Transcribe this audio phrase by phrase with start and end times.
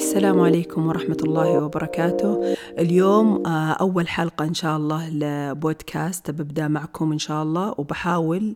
[0.00, 2.56] السلام عليكم ورحمة الله وبركاته.
[2.78, 8.54] اليوم آه، أول حلقة إن شاء الله لبودكاست ببدأ معكم إن شاء الله وبحاول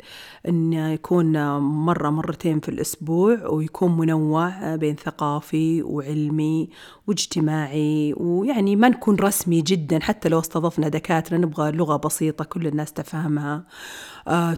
[0.48, 6.68] أن يكون مرة مرتين في الأسبوع ويكون منوع بين ثقافي وعلمي
[7.06, 12.92] واجتماعي ويعني ما نكون رسمي جدا حتى لو استضفنا دكاترة نبغى لغة بسيطة كل الناس
[12.92, 13.64] تفهمها.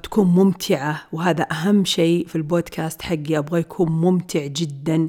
[0.02, 1.02] تكون ممتعة.
[1.12, 3.38] وهذا أهم شيء في البودكاست حقي.
[3.38, 5.08] أبغى يكون ممتع جدا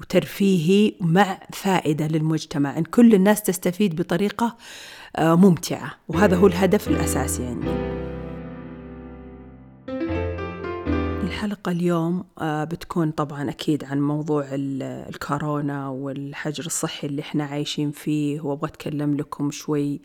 [0.00, 2.78] وترفيهي مع فائدة للمجتمع.
[2.78, 4.56] إن كل الناس تستفيد بطريقة
[5.16, 5.92] آه، ممتعة.
[6.08, 7.96] وهذا هو الهدف الأساسي عندي.
[11.26, 18.40] الحلقة اليوم آه، بتكون طبعا أكيد عن موضوع الكورونا والحجر الصحي اللي إحنا عايشين فيه.
[18.40, 19.98] وأبغى أتكلم لكم شوي آه،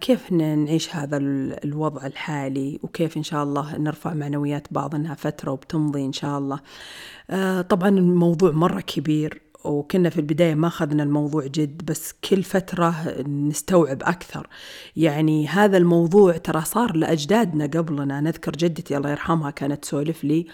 [0.00, 1.16] كيف نعيش هذا
[1.64, 6.60] الوضع الحالي؟ وكيف إن شاء الله نرفع معنويات بعض إنها فترة وبتمضي إن شاء الله.
[7.30, 13.20] آه، طبعا الموضوع مرة كبير وكنا في البداية ما أخذنا الموضوع جد بس كل فترة
[13.28, 14.48] نستوعب أكثر.
[14.96, 18.20] يعني هذا الموضوع ترى صار لأجدادنا قبلنا.
[18.20, 20.46] نذكر جدتي الله يرحمها كانت تسولف لي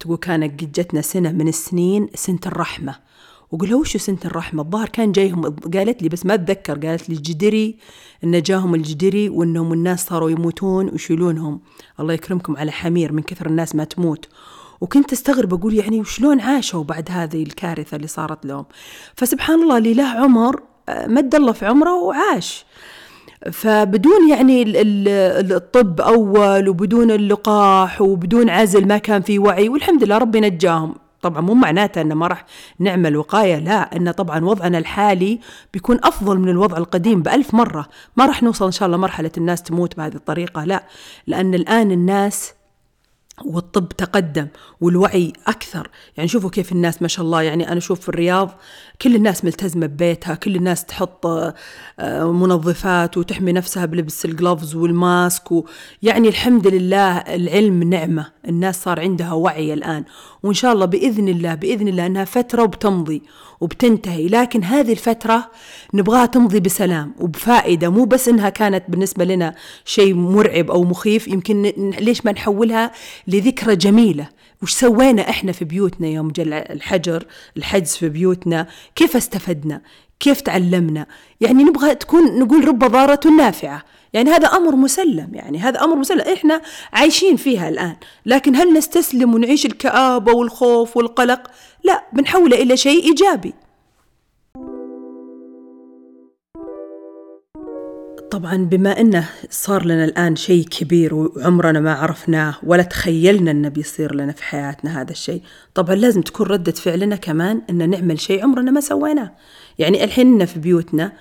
[0.00, 3.09] تقول كانت قد جتنا سنة من السنين سنة الرحمة.
[3.52, 6.86] وقلها وشو سنة الرحمة؟ الظاهر كان جايهم قالت لي بس ما أتذكر.
[6.86, 7.76] قالت لي الجدري
[8.24, 11.60] إن جاهم الجدري وإنهم الناس صاروا يموتون ويشيلونهم.
[12.00, 14.28] الله يكرمكم على حمير من كثر الناس ما تموت.
[14.80, 18.64] وكنت أستغرب أقول يعني وشلون عاشوا بعد هذه الكارثة اللي صارت لهم؟
[19.16, 22.64] فسبحان الله اللي له عمر آه، مد الله في عمره وعاش.
[23.52, 24.64] فبدون يعني
[25.56, 29.68] الطب أول وبدون اللقاح وبدون عزل ما كان في وعي.
[29.68, 30.94] والحمد لله ربي نجاهم.
[31.22, 32.44] طبعا مو معناته ان ما راح
[32.78, 35.40] نعمل وقاية لا إن طبعا وضعنا الحالي
[35.72, 37.88] بيكون أفضل من الوضع القديم بألف مرة.
[38.16, 40.84] ما راح نوصل إن شاء الله مرحلة الناس تموت بهذه الطريقة لا
[41.26, 42.54] لأن الآن الناس
[43.44, 44.46] والطب تقدم
[44.80, 45.88] والوعي أكثر.
[46.16, 48.50] يعني شوفوا كيف الناس ما شاء الله يعني أنا أشوف في الرياض
[49.02, 51.52] كل الناس ملتزمة ببيتها كل الناس تحط آه،
[52.32, 55.48] منظفات وتحمي نفسها بلبس الجلوفز والماسك
[56.02, 60.04] يعني الحمد لله العلم نعمة الناس صار عندها وعي الآن.
[60.42, 63.22] وإن شاء الله بإذن الله بإذن الله أنها فترة وبتمضي
[63.60, 64.28] وبتنتهي.
[64.28, 65.50] لكن هذه الفترة
[65.94, 71.28] نبغاها تمضي بسلام وبفائدة مو بس إنها كانت بالنسبة لنا شيء مرعب أو مخيف.
[71.28, 71.62] يمكن
[72.00, 72.92] ليش ما نحولها
[73.30, 74.28] لذكرى جميلة.
[74.62, 77.24] وش سوينا إحنا في بيوتنا يوم جل الحجر
[77.56, 78.66] الحجز في بيوتنا.
[78.96, 79.80] كيف استفدنا؟
[80.20, 81.06] كيف تعلمنا؟
[81.40, 83.82] يعني نبغى تكون نقول رب ضارة نافعة.
[84.12, 85.28] يعني هذا أمر مسلم.
[85.32, 86.20] يعني هذا أمر مسلم.
[86.20, 87.96] إحنا عايشين فيها الآن.
[88.26, 91.50] لكن هل نستسلم ونعيش الكآبة والخوف والقلق؟
[91.84, 92.04] لا.
[92.12, 93.54] بنحوله إلى شيء إيجابي.
[98.30, 104.14] طبعا بما أنه صار لنا الآن شيء كبير وعمرنا ما عرفناه ولا تخيلنا أنه بيصير
[104.14, 105.42] لنا في حياتنا هذا الشيء،
[105.74, 109.32] طبعا لازم تكون ردة فعلنا كمان ان نعمل شيء عمرنا ما سويناه،
[109.78, 111.12] يعني الحين في بيوتنا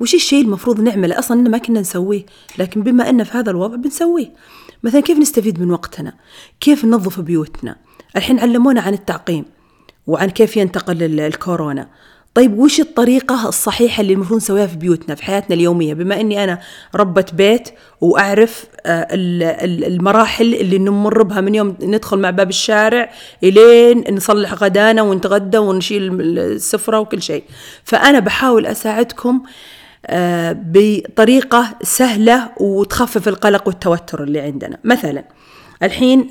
[0.00, 2.26] وش الشيء المفروض نعمله أصلا ما كنا نسويه،
[2.58, 4.32] لكن بما ان في هذا الوضع بنسويه.
[4.82, 6.12] مثلا كيف نستفيد من وقتنا؟
[6.60, 7.76] كيف ننظف بيوتنا؟
[8.16, 9.44] الحين علمونا عن التعقيم
[10.06, 11.88] وعن كيف ينتقل الكورونا.
[12.34, 16.58] طيب وش الطريقة الصحيحة اللي المفروض نسويها في بيوتنا في حياتنا اليومية؟ بما أني أنا
[16.94, 17.68] ربة بيت
[18.00, 23.10] وأعرف آه، المراحل اللي نمر بها من يوم ندخل مع باب الشارع
[23.42, 27.44] إلين نصلح غدانا ونتغدى ونشيل السفرة وكل شيء.
[27.84, 29.42] فأنا بحاول أساعدكم
[30.06, 34.78] آه، بطريقة سهلة وتخفف القلق والتوتر اللي عندنا.
[34.84, 35.24] مثلاً
[35.82, 36.30] الحين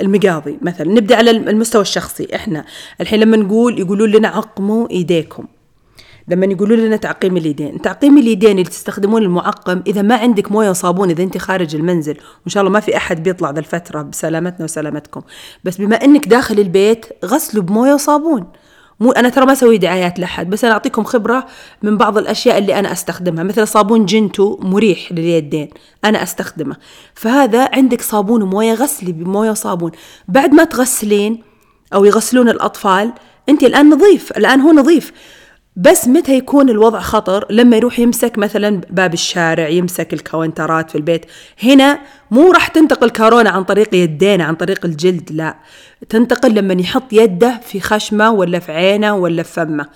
[0.00, 2.28] المقاضي مثلا نبدأ على المستوى الشخصي.
[2.34, 2.64] إحنا
[3.00, 5.44] الحين لما نقول يقولون لنا عقموا إيديكم.
[6.28, 11.10] لما يقولوا لنا تعقيم اليدين تعقيم اليدين اللي تستخدمون المعقم إذا ما عندك موية وصابون
[11.10, 15.20] إذا أنت خارج المنزل وإن شاء الله ما في أحد بيطلع ذا الفترة بسلامتنا وسلامتكم.
[15.64, 18.46] بس بما إنك داخل البيت غسلوا بموية وصابون.
[19.00, 21.46] مو أنا ترى ما أسوي دعايات لأحد بس أنا أعطيكم خبرة
[21.82, 23.44] من بعض الأشياء اللي أنا أستخدمها.
[23.44, 25.68] مثل صابون جنتو مريح لليدين
[26.04, 26.76] أنا أستخدمه.
[27.14, 29.90] فهذا عندك صابون وموية غسلي بموية وصابون.
[30.28, 31.42] بعد ما تغسلين
[31.94, 33.12] أو يغسلون الأطفال
[33.48, 35.12] أنت الآن نظيف الآن هو نظيف.
[35.76, 41.26] بس متى يكون الوضع خطر؟ لما يروح يمسك مثلا باب الشارع يمسك الكاونترات في البيت.
[41.62, 41.98] هنا
[42.30, 45.56] مو راح تنتقل كورونا عن طريق يدينا عن طريق الجلد لا.
[46.08, 49.86] تنتقل لما يحط يده في خشمة ولا في عينة ولا في فمه.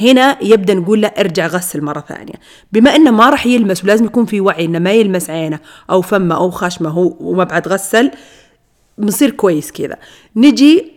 [0.00, 2.34] هنا يبدأ نقول له ارجع غسل مرة ثانية.
[2.72, 5.58] بما إنه ما راح يلمس ولازم يكون في وعي إنه ما يلمس عينه
[5.90, 8.10] أو فمه أو خشمه هو وما بعد غسل
[8.98, 9.96] بنصير كويس كذا.
[10.36, 10.93] نجي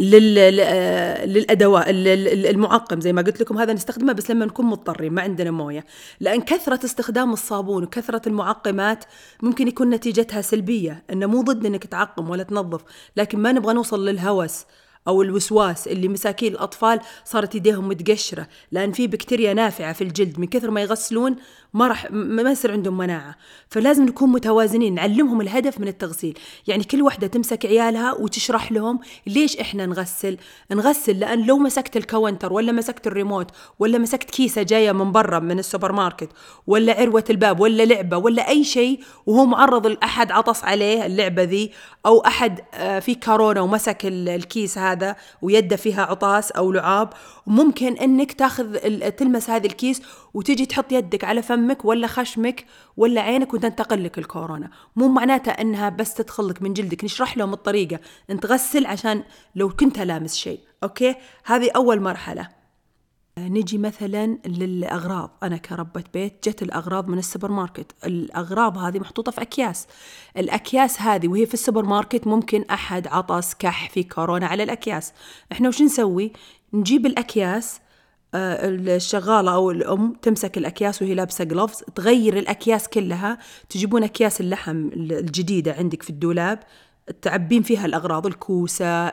[0.00, 5.84] للأدوات المعقم زي ما قلت لكم هذا نستخدمه بس لما نكون مضطرين ما عندنا موية.
[6.20, 9.04] لأن كثرة استخدام الصابون وكثرة المعقمات
[9.42, 12.80] ممكن يكون نتيجتها سلبية إنه مو ضد إنك تعقم ولا تنظف
[13.16, 14.64] لكن ما نبغى نوصل للهوس
[15.08, 18.48] أو الوسواس اللي مساكين الأطفال صارت ايديهم متقشرة.
[18.72, 21.36] لأن في بكتيريا نافعة في الجلد من كثر ما يغسلون
[21.74, 23.34] ما راح ما يصير عندهم مناعة.
[23.68, 26.38] فلازم نكون متوازنين نعلمهم الهدف من التغسيل.
[26.66, 30.36] يعني كل واحدة تمسك عيالها وتشرح لهم ليش إحنا نغسل.
[30.72, 35.38] نغسل لأن لو مسكت ال counter ولا مسكت الريموت ولا مسكت كيسة جاية من برا
[35.38, 36.28] من السوبر ماركت
[36.66, 41.72] ولا عروة الباب ولا لعبة ولا أي شيء وهو معرض لاحد عطس عليه اللعبة ذي
[42.06, 47.12] أو أحد آه، في كورونا ومسك الكيس هذا ويده فيها عطاس أو لعاب
[47.46, 48.78] ممكن إنك تاخذ
[49.10, 50.02] تلمس هذا الكيس
[50.34, 52.64] وتجي تحط يدك على فمك ولا خشمك
[52.96, 54.70] ولا عينك وتنتقل لك الكورونا.
[54.96, 58.00] مو معناتها انها بس تدخل لك من جلدك نشرح لهم الطريقة.
[58.30, 59.22] انت غسل عشان
[59.54, 61.14] لو كنت لامس شيء okay؟
[61.44, 62.48] هذه أول مرحلة.
[63.38, 65.30] نجي مثلا للأغراض.
[65.42, 67.92] أنا كربة بيت جت الأغراض من السوبر ماركت.
[68.04, 69.86] الأغراض هذه محطوطة في أكياس.
[70.36, 75.12] الأكياس هذه وهي في السوبر ماركت ممكن أحد عطس كح في كورونا على الأكياس.
[75.52, 76.32] إحنا وش نسوي؟
[76.72, 77.87] نجيب الأكياس آه،
[78.34, 83.38] الشغالة أو الأم تمسك الأكياس وهي لابسة جلوفز تغير الأكياس كلها
[83.68, 86.58] تجيبون أكياس اللحم الجديدة عندك في الدولاب
[87.22, 89.06] تعبين فيها الأغراض الكوسة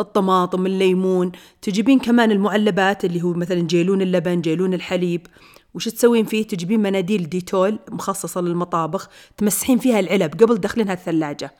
[0.00, 1.32] الطماطم الليمون
[1.62, 5.26] تجيبين كمان المعلبات اللي هو مثلا جيلون اللبن جيلون الحليب.
[5.74, 11.54] وش تسوين فيه؟ تجيبين مناديل ديتول مخصصة للمطابخ تمسحين فيها العلب قبل دخلينها الثلاجة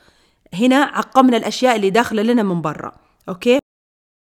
[0.54, 2.92] هنا عقمنا الأشياء اللي داخلة لنا من برا
[3.28, 3.61] okay؟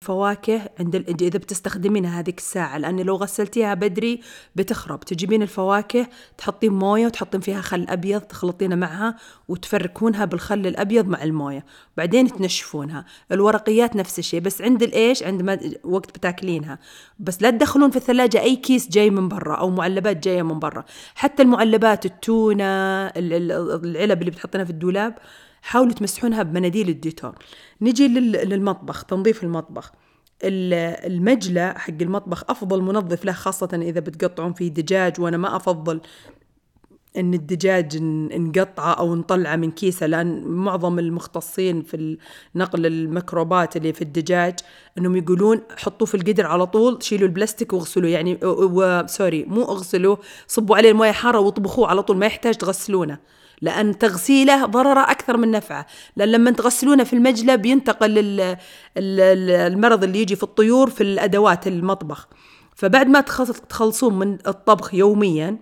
[0.03, 1.21] فواكه عند ال...
[1.21, 4.21] إذا بتستخدمينها هذيك الساعة لأن لو غسلتيها بدري
[4.55, 5.00] بتخرب.
[5.00, 6.07] تجيبين الفواكه
[6.38, 9.15] تحطين موية وتحطين فيها خل أبيض تخلطينها معها
[9.47, 11.65] وتفركونها بالخل الأبيض مع الموية.
[11.97, 13.05] بعدين تنشفونها.
[13.31, 16.79] الورقيات نفس الشيء بس عند الإيش عند ما وقت بتاكلينها.
[17.19, 20.85] بس لا تدخلون في الثلاجة أي كيس جاي من برا أو معلبات جاية من برا.
[21.15, 22.63] حتى المعلبات التونة
[23.07, 25.15] العلب اللي بتحطينها في الدولاب
[25.63, 27.33] حاولوا تمسحونها بمناديل الديتول.
[27.81, 29.92] نجي للمطبخ تنظيف المطبخ.
[30.44, 36.01] المجلة حق المطبخ أفضل منظف له خاصة إذا بتقطعون فيه دجاج وأنا ما أفضل
[37.18, 37.98] إن الدجاج
[38.33, 42.18] نقطعه أو نطلعه من كيسه لأن معظم المختصين في
[42.56, 44.56] نقل الميكروبات اللي في الدجاج
[44.98, 48.10] إنهم يقولون حطوه في القدر على طول شيلوا البلاستيك واغسلوه.
[48.10, 48.39] يعني
[49.07, 50.18] سوري مو اغسلوه
[50.48, 53.18] صبوا عليه المويه حارة واطبخوه على طول ما يحتاج تغسلونه.
[53.63, 55.86] لأن تغسيله ضرره أكثر من نفعه.
[56.15, 58.56] لأن لما تغسلونه في المجلة بينتقل
[58.98, 62.27] المرض اللي يجي في الطيور في الأدوات المطبخ.
[62.75, 63.21] فبعد ما
[63.69, 65.57] تخلصون من الطبخ يوميا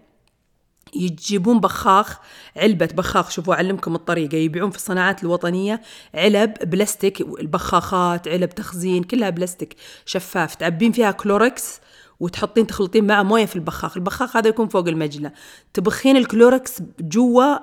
[0.95, 2.19] يجيبون بخاخ
[2.57, 5.81] علبة بخاخ شوفوا أعلمكم الطريقة يبيعون في الصناعات الوطنية
[6.15, 9.75] علب بلاستيك البخاخات علب تخزين كلها بلاستيك
[10.06, 10.56] شفاف.
[10.56, 11.80] تعبين فيها كلوركس
[12.21, 13.97] وتحطين تخلطين معه موية في البخاخ.
[13.97, 15.31] البخاخ هذا يكون فوق المجلة.
[15.73, 17.57] تبخين الكلوركس جوا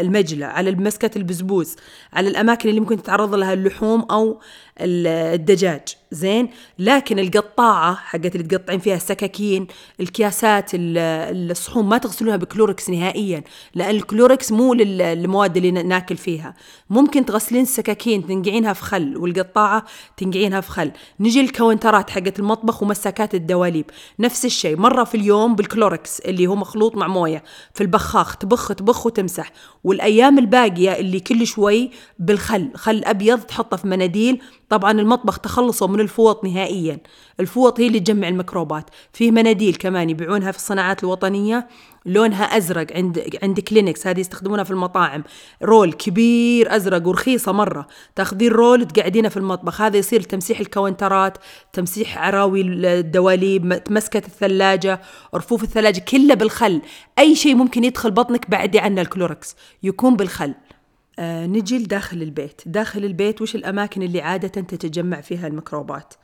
[0.00, 1.76] المجلة على مسكه البزبوز
[2.12, 4.40] على الأماكن اللي ممكن تتعرض لها اللحوم أو
[4.80, 5.82] الدجاج.
[6.12, 6.48] زين.
[6.78, 9.66] لكن القطاعة حقت اللي تقطعين فيها السكاكين
[10.00, 13.42] الكياسات الصحون ما تغسلونها بكلوركس نهائيا
[13.74, 16.54] لأن الكلوركس مو للمواد اللي ناكل فيها.
[16.90, 19.84] ممكن تغسلين السكاكين تنقعينها في خل والقطاعة
[20.16, 20.92] تنقعينها في خل.
[21.20, 23.84] نجي الكاونترات حقت المطبخ ومساكات الدواليب.
[24.18, 27.42] نفس الشيء مرة في اليوم بالكلوركس اللي هو مخلوط مع موية.
[27.74, 29.52] في البخاخ تبخ تبخ وتمسح.
[29.84, 32.70] والأيام الباقية اللي كل شوي بالخل.
[32.74, 36.98] خل أبيض تحطه في مناديل طبعا المطبخ تخلصوا من الفوط نهائيا.
[37.40, 38.90] الفوط هي اللي تجمع الميكروبات.
[39.12, 41.68] في مناديل كمان يبيعونها في الصناعات الوطنية.
[42.06, 45.24] لونها أزرق عند عند كلينكس هذه يستخدمونها في المطاعم.
[45.62, 47.86] roll كبير أزرق ورخيصة مرة.
[48.16, 49.80] تاخذين roll تقعدينه في المطبخ.
[49.80, 51.38] هذا يصير تمسيح الكاونترات
[51.72, 55.00] تمسيح عراوي الدواليب مسكة الثلاجة
[55.34, 56.82] رفوف الثلاجة كله بالخل.
[57.18, 59.56] أي شيء ممكن يدخل بطنك بعدي عنه الكلوركس.
[59.82, 60.54] يكون بالخل.
[61.18, 62.62] آه نجي لداخل البيت.
[62.66, 66.14] داخل البيت وش الأماكن اللي عادة تتجمع فيها الميكروبات؟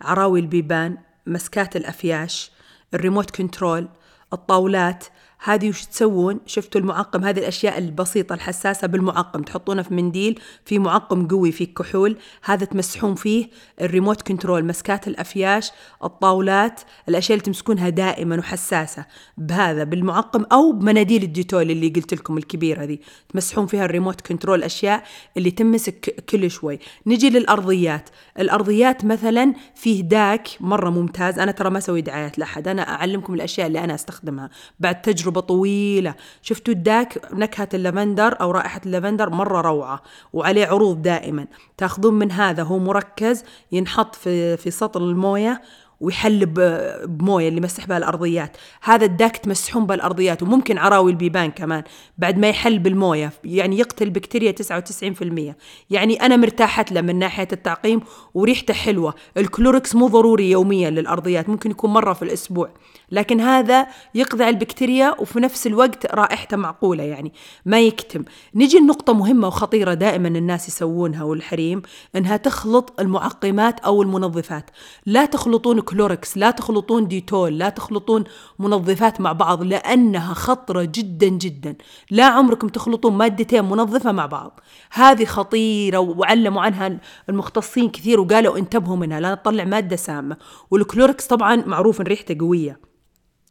[0.00, 2.50] عراوي البيبان مسكات الأفياش
[2.94, 3.88] ال remote control
[4.32, 5.04] الطاولات
[5.46, 11.28] هذه وش تسوون؟ شفتوا المعقم؟ هذه الأشياء البسيطة الحساسة بالمعقم تحطونه في منديل في معقم
[11.28, 12.16] قوي في كحول.
[12.44, 13.48] هذا تمسحون فيه
[13.80, 15.70] ال remote control مسكات الأفياش
[16.04, 19.06] الطاولات الأشياء اللي تمسكونها دائما وحساسة.
[19.38, 24.62] بهذا بالمعقم أو بمناديل الديتول اللي قلت لكم الكبيرة ذي تمسحون فيها ال remote control
[24.62, 25.02] أشياء
[25.36, 26.78] اللي تمسك كل شوي.
[27.06, 28.10] نجي للأرضيات.
[28.38, 31.38] الأرضيات مثلا فيه داك مرة ممتاز.
[31.38, 32.68] أنا ترى ما أسوي دعايات لأحد.
[32.68, 34.50] أنا أعلمكم الأشياء اللي أنا أستخدمها.
[34.80, 36.14] بعد تجربة تجربة طويلة.
[36.42, 40.02] شفتوا الداك؟ نكهة اللافندر أو رائحة اللافندر مرة روعة
[40.32, 41.46] وعليه عروض دائما.
[41.76, 45.62] تأخذون من هذا هو مركز ينحط في, في سطل الموية
[46.00, 48.56] ويحل بمويه اللي مسح بها الأرضيات.
[48.82, 51.82] هذا الداك تمسحون بالارضيات وممكن عراوي البيبان كمان
[52.18, 55.54] بعد ما يحل بالمويه يعني يقتل بكتيريا 99%
[55.90, 58.00] يعني أنا مرتاحت له من ناحية التعقيم
[58.34, 59.14] وريحته حلوة.
[59.36, 62.70] الكلوركس مو ضروري يوميا للأرضيات ممكن يكون مرة في الأسبوع.
[63.12, 67.32] لكن هذا يقضي على البكتيريا وفي نفس الوقت رائحته معقولة يعني
[67.66, 68.24] ما يكتم.
[68.54, 71.82] نجي النقطه مهمة وخطيرة دائما الناس يسوونها والحريم
[72.16, 74.70] إنها تخلط المعقمات أو المنظفات.
[75.06, 78.24] لا تخلطون كلوركس لا تخلطون ديتول لا تخلطون
[78.58, 81.76] منظفات مع بعض لأنها خطرة جدا جدا.
[82.10, 84.60] لا عمركم تخلطون مادتين منظفة مع بعض.
[84.92, 90.36] هذه خطيرة وعلموا عنها المختصين كثير وقالوا انتبهوا منها لا تطلع مادة سامة.
[90.70, 92.85] والكلوركس طبعا معروف إن ريحته قوية.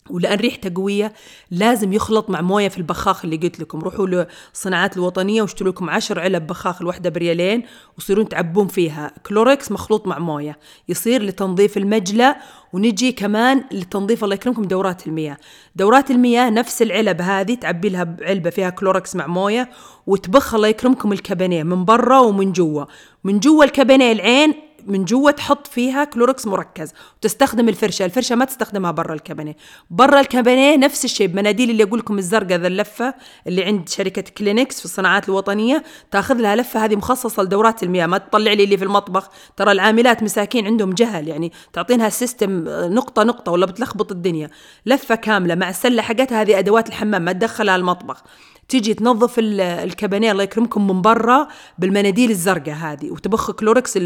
[0.10, 1.14] ولأن ريحته قوية
[1.52, 3.80] لازم يخلط مع موية في البخاخ اللي قلت لكم.
[3.80, 7.64] روحوا للصناعات الوطنية واشتروا لكم 10 علب بخاخ الواحده بريالين
[7.98, 9.12] وصيرون تعبون فيها.
[9.28, 10.60] كلوركس مخلوط مع موية.
[10.90, 12.36] يصير لتنظيف المجلى
[12.74, 15.38] ونجي كمان لتنظيف الله يكرمكم دورات المياه.
[15.76, 19.70] دورات المياه نفس العلب هذه تعبي لها علبة فيها كلوركس مع موية
[20.08, 22.86] وتبخ الله يكرمكم الكابينيه من برا ومن جوا.
[23.24, 24.54] من جوا الكابينيه العين
[24.86, 29.56] من جوا تحط فيها كلوركس مركز وتستخدم الفرشة الفرشة ما تستخدمها برا الكابينيه
[29.90, 33.14] برا الكابينيه نفس الشيء بمناديل اللي أقول لكم الزرقاء ذا اللفة
[33.48, 38.08] اللي عند شركة كلينكس في الصناعات الوطنية تأخذ لها لفة هذه مخصصة لدورات المياه.
[38.08, 42.64] ما تطلع لي اللي في المطبخ ترى العاملات مساكين عندهم جهل يعني تعطينها ال system
[42.68, 44.50] نقطة نقطة ولا بتلخبط الدنيا.
[44.86, 48.24] لفة كاملة مع السلة حقتها هذه أدوات الحمام ما تدخلها المطبخ.
[48.70, 51.48] تيجي تنظف الكابانيه الله يكرمكم من برا
[51.80, 54.00] بالمناديل الزرقاء هذه وتبخ كلوركس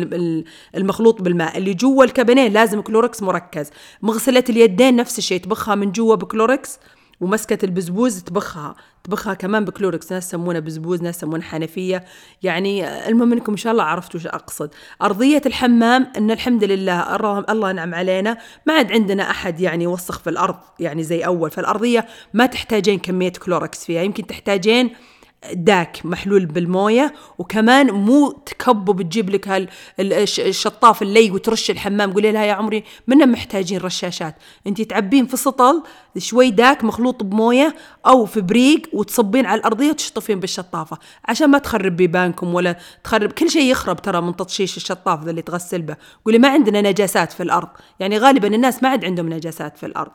[0.76, 1.58] المخلوط بالماء.
[1.58, 3.70] اللي جوا الكابانيه لازم كلوركس مركز.
[4.02, 6.80] مغسله اليدين نفس الشيء تبخها من جوا بكلوركس.
[7.22, 8.76] ومسكة البزبوز تبخها.
[9.04, 12.06] تبخها كمان بكلوركس ناس يسمونه بزبوز ناس يسمونه حنفية.
[12.44, 14.70] يعني المهم إنكم إن شاء الله عرفتوا إيش أقصد.
[15.02, 17.16] أرضية الحمام إن الحمد لله
[17.50, 18.38] الله نعم علينا.
[18.66, 21.52] ما عاد عندنا أحد يعني يوسخ في الأرض يعني زي أول.
[21.52, 24.02] فالأرضية ما تحتاجين كمية كلوركس فيها.
[24.02, 24.90] يمكن تحتاجين
[25.54, 29.70] داك محلول بالموية وكمان مو تكبه بتجيب لك
[30.40, 32.14] الشطاف اللي وترش الحمام.
[32.14, 34.36] قولي لها يا عمري منا محتاجين رشاشات.
[34.68, 35.84] انت تعبين في سطل
[36.18, 37.76] شوي داك مخلوط بموية
[38.08, 40.98] أو في بريق وتصبين على الأرضية وتشطفين بالشطافة.
[41.26, 45.42] عشان ما تخرب بيبانكم ولا تخرب كل شيء يخرب ترى من تطشيش الشطاف ذا اللي
[45.42, 45.96] تغسل به.
[46.26, 47.70] قولي ما عندنا نجاسات في الأرض.
[48.00, 50.12] يعني غالبا الناس ما عاد عندهم نجاسات في الأرض.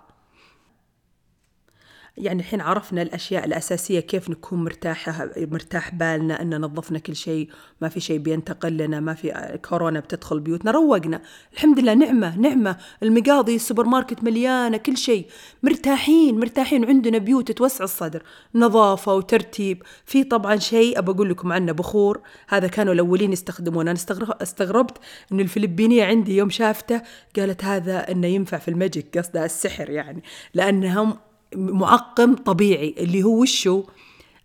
[2.17, 7.49] يعني الحين عرفنا الأشياء الأساسية كيف نكون مرتاحة مرتاح بالنا أن نظفنا كل شيء
[7.81, 11.23] ما في شيء بينتقل لنا ما في كورونا بتدخل بيوتنا روقنا.
[11.53, 12.77] الحمد لله نعمة نعمة.
[13.03, 15.27] المقاضي السوبر ماركت مليانة كل شيء.
[15.63, 16.85] مرتاحين مرتاحين.
[16.85, 18.23] عندنا بيوت توسع الصدر.
[18.55, 19.83] نظافة وترتيب.
[20.05, 22.21] في طبعا شيء أبى أقول لكم عنه بخور.
[22.49, 23.91] هذا كانوا الأولين يستخدمونه.
[23.91, 23.99] أنا
[24.43, 24.99] استغربت
[25.33, 27.03] أن الفلبينية عندي يوم شافته
[27.37, 30.23] قالت هذا أنه ينفع في الماجيك قصدها السحر يعني.
[30.55, 31.17] لأنهم
[31.57, 33.85] معقم طبيعي اللي هو وشو؟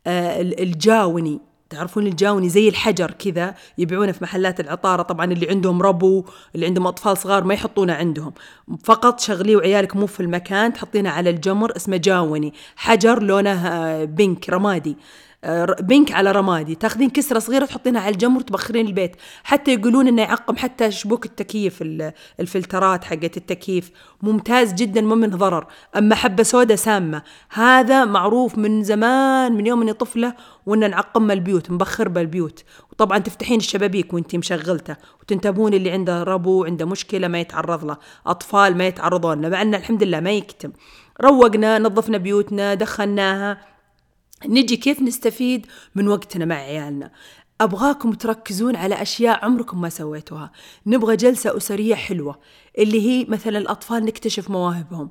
[0.08, 1.40] آه الجاوني.
[1.70, 6.26] تعرفون الجاوني زي الحجر كذا يبيعونه في محلات العطارة طبعا اللي عندهم ربو
[6.56, 8.34] اللي عندهم أطفال صغار ما يحطونه عندهم.
[8.84, 12.54] فقط شغليه وعيالك مو في المكان تحطينه على الجمر اسمه جاوني.
[12.76, 14.98] حجر لونه آه، pink رمادي.
[15.80, 16.76] بينك على رمادي.
[16.76, 19.16] تاخذين كسرة صغيرة تحطينها على الجمر وتبخرين البيت.
[19.44, 21.82] حتى يقولون إنه يعقم حتى شبوك التكييف
[22.40, 23.92] الفلترات حقت التكييف.
[24.22, 25.68] ممتاز جدا ما من ضرر.
[25.98, 27.24] أما حبة سوداء سامة.
[27.50, 30.34] هذا معروف من زمان من يوم إني طفلة
[30.66, 32.64] وإن نعقم البيوت نبخر بالبيوت.
[32.92, 34.96] وطبعا تفتحين الشبابيك وإنتي مشغلتة.
[35.22, 37.98] وتنتبهون اللي عنده ربو عنده مشكلة ما يتعرض له.
[38.28, 40.72] أطفال ما يتعرضون له مع انه الحمد لله ما يكتم.
[41.22, 43.79] روقنا نظفنا بيوتنا دخلناها.
[44.48, 45.66] نجي كيف نستفيد
[45.96, 47.12] من وقتنا مع عيالنا؟
[47.62, 50.52] أبغاكم تركزون على أشياء عمركم ما سويتوها.
[50.86, 52.40] نبغى جلسة أسرية حلوة
[52.78, 55.10] اللي هي مثلا الأطفال نكتشف مواهبهم.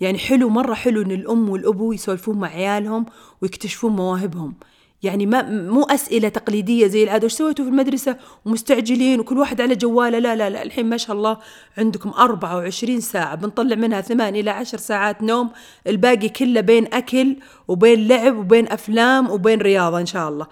[0.00, 3.06] يعني حلو مرة حلو إن الأم والأبو يسولفون مع عيالهم
[3.42, 4.54] ويكتشفون مواهبهم.
[5.02, 7.24] يعني ما مو أسئلة تقليدية زي العادة.
[7.24, 10.18] وش سويتوا في المدرسة؟ ومستعجلين وكل واحد على جواله.
[10.18, 11.38] لا لا لا الحين ما شاء الله
[11.78, 13.34] عندكم 24 ساعة.
[13.34, 15.50] بنطلع منها ثمان إلى عشر ساعات نوم.
[15.86, 17.36] الباقي كله بين أكل
[17.68, 20.46] وبين لعب وبين أفلام وبين رياضة إن شاء الله.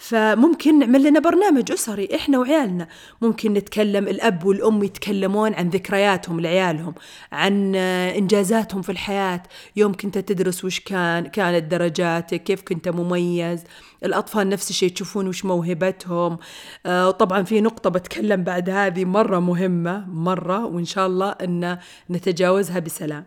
[0.00, 2.88] فممكن نعمل لنا برنامج أسري إحنا وعيالنا.
[3.22, 6.94] ممكن نتكلم الأب والأم يتكلمون عن ذكرياتهم لعيالهم
[7.32, 9.42] عن إنجازاتهم في الحياة.
[9.76, 13.64] يوم كنت تدرس وش كان كانت درجاتك كيف كنت مميز.
[14.04, 16.38] الأطفال نفس الشيء تشوفون وش موهبتهم.
[16.86, 21.78] آه طبعا في نقطة بتكلم بعد هذه مرة مهمة مرة وإن شاء الله أن
[22.10, 23.24] نتجاوزها بسلام.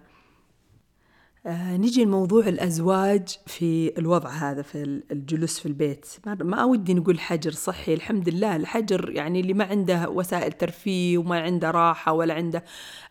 [1.45, 6.05] آه نجي لموضوع الأزواج في الوضع هذا في الجلوس في البيت.
[6.25, 8.55] ما, ما ودي نقول حجر صحي الحمد لله.
[8.55, 12.63] الحجر يعني اللي ما عنده وسائل ترفيه وما عنده راحة ولا عنده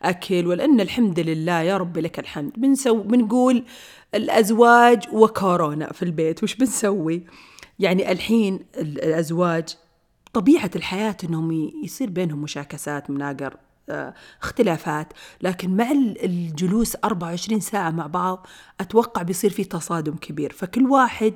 [0.03, 2.51] أكل ولا إن الحمد لله يا رب لك الحمد.
[2.57, 3.63] بنسو بنقول
[4.15, 6.43] الأزواج وكورونا في البيت.
[6.43, 7.23] وش بنسوي؟
[7.81, 9.75] يعني الحين الأزواج
[10.33, 13.57] طبيعة الحياة إنهم يصير بينهم مشاكسات مناقر
[14.41, 18.47] اختلافات لكن مع الجلوس 24 ساعة مع بعض
[18.79, 20.53] أتوقع بيصير في تصادم كبير.
[20.53, 21.33] فكل واحد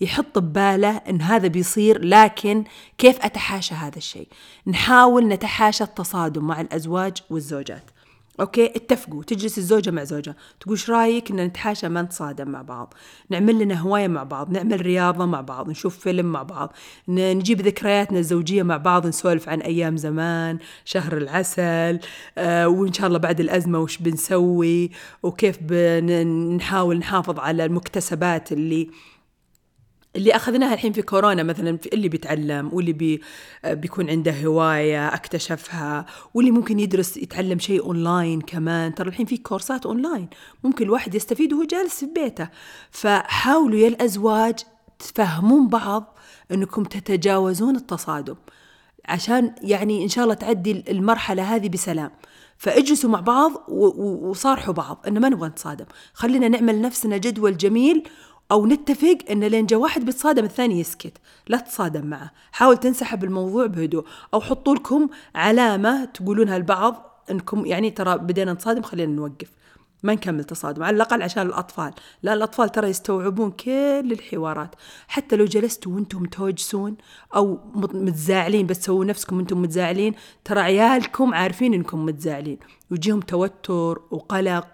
[0.00, 2.64] يحط بباله أن هذا بيصير لكن
[2.98, 4.28] كيف أتحاشى هذا الشيء؟
[4.66, 7.90] نحاول نتحاشى التصادم مع الأزواج والزوجات.
[8.40, 12.94] أوكي؟ اتفقوا تجلس الزوجة مع زوجة تقول إيش رأيك إن نتحاشى ما نتصادم مع بعض؟
[13.30, 16.72] نعمل لنا هواية مع بعض نعمل رياضة مع بعض نشوف فيلم مع بعض
[17.08, 21.98] نجيب ذكرياتنا الزوجية مع بعض نسولف عن أيام زمان شهر العسل
[22.38, 24.90] آه وإن شاء الله بعد الأزمة وش بنسوي
[25.22, 28.88] وكيف بنحاول نحافظ على المكتسبات اللي
[30.16, 33.22] اللي أخذناها الحين في كورونا مثلا في اللي بيتعلم واللي بي
[33.66, 38.94] بيكون عنده هواية أكتشفها واللي ممكن يدرس يتعلم شيء أونلاين كمان.
[38.94, 40.28] ترى الحين في كورسات أونلاين
[40.64, 42.48] ممكن الواحد يستفيد وهو جالس في بيته.
[42.90, 44.54] فحاولوا يا الأزواج
[44.98, 46.18] تفهمون بعض
[46.52, 48.36] إنكم تتجاوزون التصادم
[49.04, 52.10] عشان يعني إن شاء الله تعدي المرحلة هذه بسلام.
[52.58, 55.84] فاجلسوا مع بعض وصارحوا بعض إن ما نبغى نتصادم.
[56.14, 58.08] خلينا نعمل نفسنا جدول جميل
[58.52, 61.18] أو نتفق إن لين جا واحد بيتصادم الثاني يسكت.
[61.48, 62.30] لا تتصادم معه.
[62.52, 64.04] حاول تنسحب الموضوع بهدوء.
[64.34, 69.50] أو حطوا لكم علامة تقولونها لبعض إنكم يعني ترى بدينا نتصادم خلينا نوقف.
[70.02, 71.92] ما نكمل تصادم على الأقل عشان الأطفال.
[72.22, 74.74] لا الأطفال ترى يستوعبون كل الحوارات.
[75.08, 76.96] حتى لو جلستوا وأنتم توجسون
[77.36, 80.14] أو متزاعلين بس سووا نفسكم وأنتم متزاعلين
[80.44, 82.58] ترى عيالكم عارفين إنكم متزاعلين.
[82.90, 84.66] ويجيهم توتر وقلق.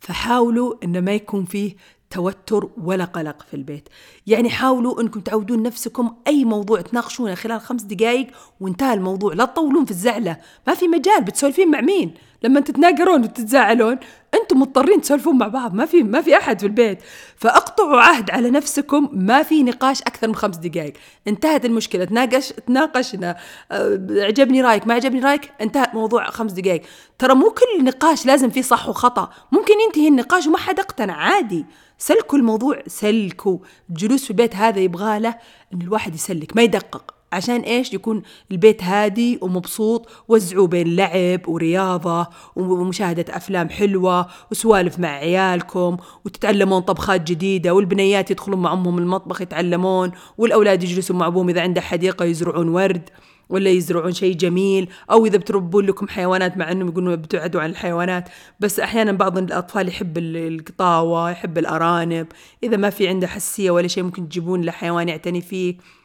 [0.00, 1.76] فحاولوا إن ما يكون فيه
[2.10, 3.88] توتر ولا قلق في البيت.
[4.26, 8.26] يعني حاولوا أنكم تعودون نفسكم أي موضوع تناقشونه خلال خمس دقائق
[8.60, 9.34] وانتهى الموضوع.
[9.34, 10.36] لا تطولون في الزعلة.
[10.66, 13.98] ما في مجال بتسولفين مع مين؟ لما تتناقرون وتتزاعلون
[14.34, 15.74] أنتم مضطرين تسولفون مع بعض.
[15.74, 16.98] ما في ما في أحد في البيت.
[17.36, 19.08] فأقطعوا عهد على نفسكم.
[19.12, 20.92] ما في نقاش أكثر من خمس دقائق
[21.28, 22.04] انتهت المشكلة.
[22.04, 23.36] تناقش تناقشنا.
[23.72, 24.86] أه، عجبني رأيك.
[24.86, 26.82] ما عجبني رأيك؟ انتهى موضوع خمس دقائق
[27.18, 29.30] ترى مو كل نقاش لازم فيه صح وخطأ.
[29.52, 31.14] ممكن ينتهي النقاش وما حد اقتنع.
[31.14, 31.66] عادي.
[32.00, 33.58] سلكوا الموضوع سلكوا
[33.90, 35.34] الجلوس في البيت هذا يبغى له
[35.74, 37.14] إن الواحد يسلك ما يدقق.
[37.32, 45.08] عشان إيش؟ يكون البيت هادي ومبسوط وزعوا بين لعب ورياضة ومشاهدة أفلام حلوة وسوالف مع
[45.08, 51.60] عيالكم وتتعلمون طبخات جديدة والبنيات يدخلون مع أمهم المطبخ يتعلمون والأولاد يجلسوا مع أبوهم إذا
[51.60, 53.10] عنده حديقة يزرعون ورد.
[53.50, 58.28] ولا يزرعون شيء جميل أو إذا بتربون لكم حيوانات مع إنهم يقولون ابتعدوا عن الحيوانات.
[58.60, 62.26] بس أحيانا بعض الأطفال يحب القطاوة يحب الأرانب.
[62.62, 65.99] إذا ما في عنده حساسية ولا شيء ممكن تجيبون له حيوان يعتني فيه.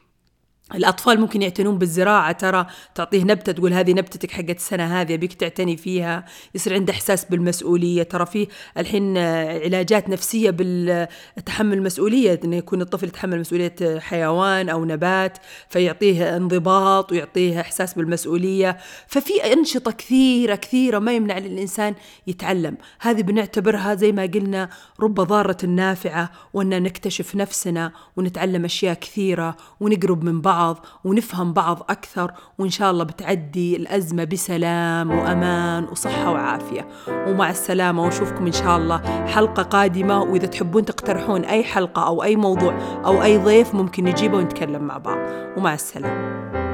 [0.74, 2.32] الأطفال ممكن يعتنون بالزراعة.
[2.32, 6.26] ترى تعطيه نبتة تقول هذه نبتتك حقت السنة هذه أبيك تعتني فيها.
[6.56, 8.04] يصير عنده إحساس بالمسؤولية.
[8.04, 8.48] ترى في
[8.78, 15.38] الحين علاجات نفسية بالتحمل المسؤولية إنه يكون الطفل يتحمل مسؤولية حيوان أو نبات
[15.70, 18.78] فيعطيه انضباط ويعطيه إحساس بالمسؤولية.
[19.08, 21.96] ففي أنشطة كثيرة كثيرة ما يمنع للإنسان
[22.28, 22.78] يتعلم.
[23.00, 30.24] هذه بنعتبرها زي ما قلنا رب ضارة نافعة وأن نكتشف نفسنا ونتعلم أشياء كثيرة ونقرب
[30.24, 30.55] من بعض.
[30.56, 36.88] بعض ونفهم بعض أكثر وإن شاء الله بتعدي الأزمة بسلام وأمان وصحة وعافية.
[37.28, 40.22] ومع السلامة وأشوفكم إن شاء الله حلقة قادمة.
[40.22, 42.74] وإذا تحبون تقترحون أي حلقة أو أي موضوع
[43.06, 45.18] أو أي ضيف ممكن نجيبه ونتكلم مع بعض.
[45.58, 46.65] ومع السلامة.